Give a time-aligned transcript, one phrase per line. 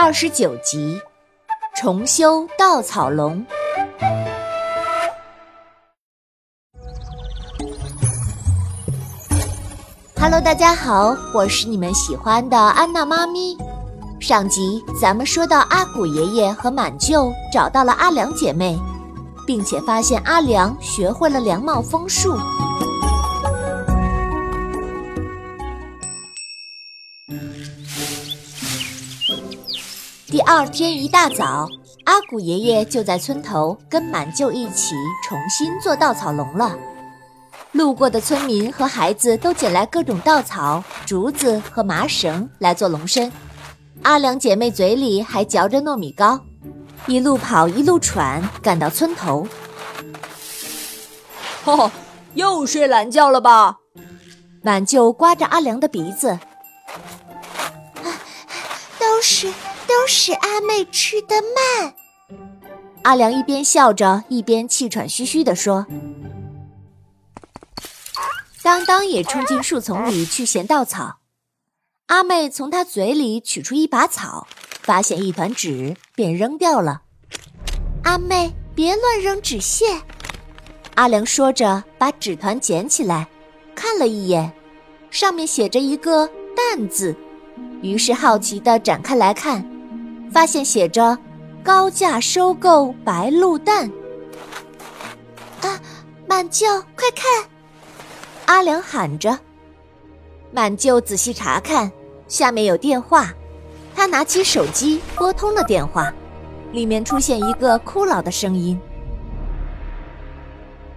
[0.00, 0.96] 二十九集，
[1.74, 3.44] 重修稻草龙。
[10.14, 13.58] Hello，大家好，我是你们喜欢的安娜妈咪。
[14.20, 18.78] 上集咱们说到阿古爷爷和满舅找到了阿良姐妹，
[19.44, 22.38] 并且发现阿良学会了凉帽风术。
[30.50, 31.68] 二天一大早，
[32.04, 36.74] 阿古爷爷就在村头跟满舅一起重新做稻草龙了。
[37.72, 43.30] 路过的村民和孩子都捡来各种稻草、竹子和麻绳来做龙身。
[44.04, 46.40] 阿良姐妹嘴里还嚼着糯米糕，
[47.06, 49.46] 一路跑一路喘，赶到村头。
[51.66, 51.92] 哦，
[52.32, 53.76] 又睡懒觉了吧？
[54.62, 56.38] 满舅刮着阿良的鼻子，
[59.88, 61.94] 都是阿妹吃的慢。
[63.04, 65.86] 阿良一边笑着，一边气喘吁吁地说
[68.62, 71.20] ：“当当也冲进树丛里去衔稻草。
[72.08, 74.46] 阿妹从他嘴里取出一把草，
[74.82, 77.02] 发现一团纸，便扔掉了。
[78.04, 80.02] 阿妹，别乱扔纸屑。”
[80.96, 83.26] 阿良说着，把纸团捡起来，
[83.74, 84.52] 看了一眼，
[85.10, 87.16] 上面写着一个“蛋”字，
[87.80, 89.77] 于是好奇地展开来看。
[90.30, 91.18] 发现写着
[91.62, 93.90] “高价收购白鹿蛋”，
[95.62, 95.80] 啊！
[96.26, 97.48] 满舅，快看！
[98.46, 99.38] 阿良喊着。
[100.52, 101.90] 满舅仔细查看，
[102.26, 103.32] 下面有电话。
[103.94, 106.12] 他拿起手机拨通了电话，
[106.72, 108.78] 里面出现一个枯老的声音。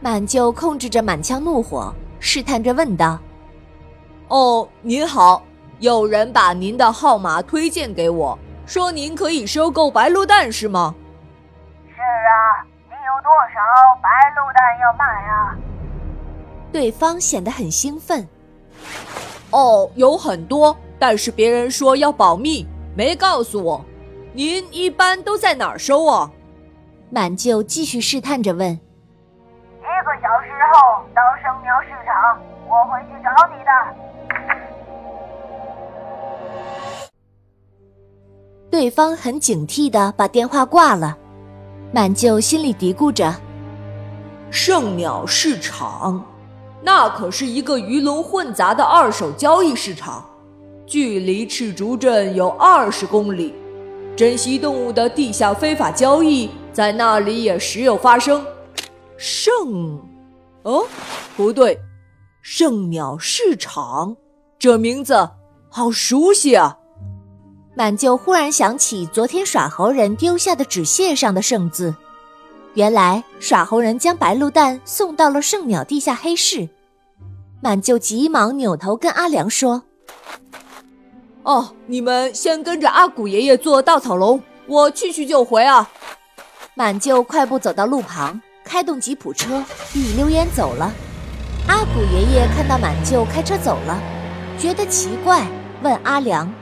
[0.00, 3.18] 满舅控制着满腔怒火，试探着问道
[4.28, 5.42] ：“哦，您好，
[5.78, 10.94] 有人把您的号码推荐给我。”说您可以收购白鹿蛋是吗？
[11.88, 13.60] 是啊，你有多少
[14.00, 15.56] 白鹿蛋要卖啊？
[16.72, 18.26] 对方显得很兴奋。
[19.50, 22.66] 哦，有很多，但是别人说要保密，
[22.96, 23.84] 没告诉我。
[24.32, 26.30] 您一般都在哪儿收啊？
[27.10, 28.70] 满舅继续试探着问。
[28.70, 33.70] 一个小时后到圣苗市场，我会去找你的。
[38.72, 41.14] 对方很警惕的把电话挂了，
[41.92, 43.36] 满舅心里嘀咕着
[44.50, 46.24] ：“圣鸟市场，
[46.82, 50.24] 那可是一个鱼龙混杂的二手交易市场，
[50.86, 53.54] 距离赤竹镇有二十公里，
[54.16, 58.42] 珍稀动物的地下非法交易在那里也时有发生。
[59.18, 60.00] 圣，
[60.62, 60.86] 哦，
[61.36, 61.78] 不对，
[62.40, 64.16] 圣鸟市场，
[64.58, 65.28] 这名字
[65.68, 66.78] 好熟悉啊！”
[67.74, 71.94] 满舅忽然想起昨天耍猴人丢下的纸屑上的“圣”字，
[72.74, 76.68] 原来耍猴人将白鹿蛋送到了圣鸟地下黑市。
[77.62, 79.84] 满舅急忙扭头跟阿良说
[81.44, 85.90] ：“哦，你们先跟着阿古爷爷做稻草龙，我去去就回啊。”
[86.76, 90.92] 满舅快步走到路旁，开动吉普车，一溜烟走了。
[91.68, 93.98] 阿古爷爷看到满舅开车走了，
[94.58, 95.46] 觉得奇怪，
[95.82, 96.52] 问阿良。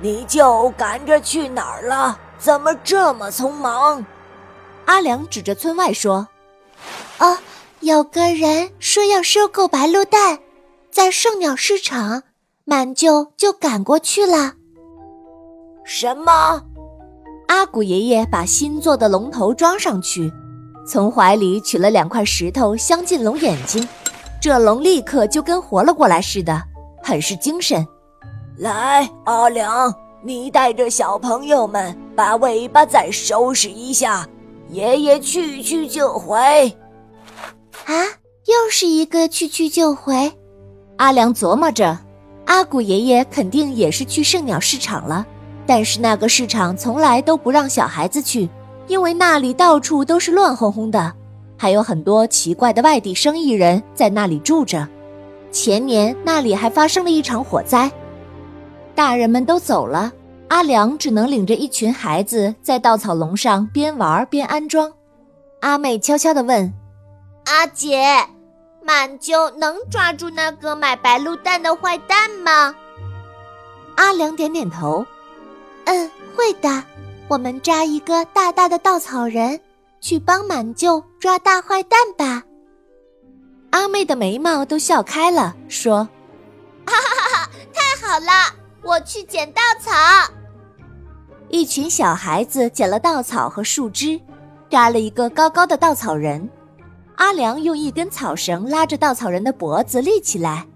[0.00, 2.18] 你就赶着去哪儿了？
[2.38, 4.04] 怎么这么匆忙？
[4.84, 6.28] 阿良指着村外说
[7.18, 7.38] ：“哦，
[7.80, 10.40] 有个人说要收购白鹿蛋，
[10.90, 12.24] 在圣鸟市场，
[12.64, 14.54] 满舅就赶过去了。”
[15.86, 16.62] 什么？
[17.48, 20.30] 阿古爷爷把新做的龙头装上去，
[20.86, 23.88] 从怀里取了两块石头镶进龙眼睛，
[24.40, 26.62] 这龙立刻就跟活了过来似的，
[27.02, 27.86] 很是精神。
[28.56, 29.92] 来，阿良，
[30.22, 34.24] 你带着小朋友们把尾巴再收拾一下，
[34.70, 36.38] 爷爷去去就回。
[37.84, 37.92] 啊，
[38.46, 40.32] 又是一个去去就回。
[40.98, 41.98] 阿良琢磨着，
[42.44, 45.26] 阿古爷爷肯定也是去圣鸟市场了，
[45.66, 48.48] 但是那个市场从来都不让小孩子去，
[48.86, 51.12] 因为那里到处都是乱哄哄的，
[51.56, 54.86] 还有很多奇怪的外地生意人在那里住着。
[55.50, 57.90] 前年那里还发生了一场火灾。
[58.94, 60.12] 大人们都走了，
[60.48, 64.92] 阿良只能领着一群孩子在稻草笼上边玩边安装。
[65.60, 66.72] 阿妹悄悄地问
[67.46, 68.26] ：“阿姐，
[68.82, 72.74] 满舅能抓住那个买白鹿蛋的坏蛋吗？”
[73.96, 75.04] 阿良点点头
[75.86, 76.84] ：“嗯，会的。
[77.26, 79.58] 我们扎一个大大的稻草人，
[80.00, 82.42] 去帮满舅抓大坏蛋吧。”
[83.70, 86.08] 阿妹的眉毛都笑开了，说
[86.86, 87.50] ：“哈哈哈哈！
[87.72, 89.90] 太好了！”我去捡稻草。
[91.48, 94.20] 一群小孩子捡了稻草和树枝，
[94.68, 96.48] 扎了一个高高的稻草人。
[97.16, 100.66] 阿良用一根草绳拉着稻草人的脖子立起来，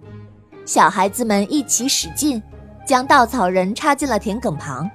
[0.65, 2.41] 小孩子们一起使劲，
[2.87, 4.89] 将稻草人插进了田埂旁。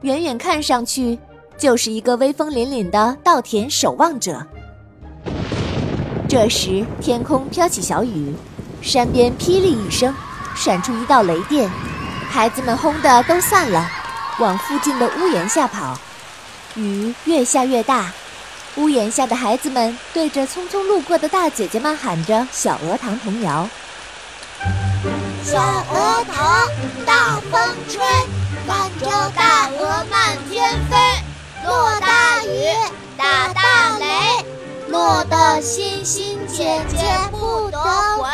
[0.00, 1.18] 远远看上去，
[1.56, 4.44] 就是一个威风凛凛的稻田守望者。
[6.28, 8.34] 这时，天空飘起小雨，
[8.80, 10.14] 山边霹雳一声，
[10.54, 11.70] 闪出一道雷电，
[12.30, 13.90] 孩子们轰的都散了，
[14.38, 15.98] 往附近的屋檐下跑。
[16.74, 18.12] 雨越下越大。
[18.76, 23.68] 屋檐下的孩子们对着匆匆路过的大姐姐们喊着小鹅塘童谣：
[25.42, 26.68] 小鹅塘，
[27.04, 28.00] 大风吹，
[28.68, 30.96] 看着大鹅漫天飞。
[31.64, 32.68] 落大雨，
[33.16, 34.46] 打大雷，
[34.88, 36.96] 落得星星姐姐
[37.32, 37.78] 不得
[38.18, 38.28] 回。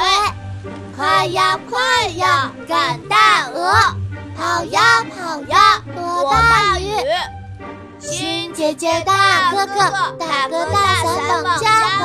[0.95, 3.17] 快呀快呀，赶大
[3.53, 3.73] 鹅，
[4.37, 6.93] 跑呀跑呀，躲大雨。
[7.99, 9.75] 新姐姐大哥哥，
[10.19, 12.05] 大哥大嫂绑家回。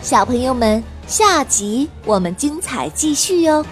[0.00, 3.64] 小朋友们，下集我们精彩继续哟！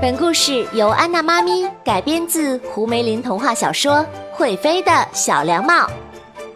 [0.00, 3.96] 本故事由安娜妈咪改编自胡梅林童话小说
[4.40, 5.86] 《会飞的小凉帽》。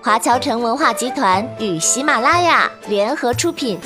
[0.02, 3.78] 华侨城文化集团与喜马拉雅联合出品。